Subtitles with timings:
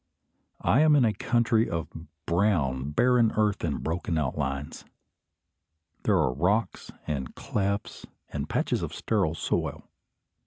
[0.63, 1.87] I am in a country of
[2.25, 4.83] brown barren earth and broken outlines.
[6.05, 9.87] There are rocks and clefts and patches of sterile soil.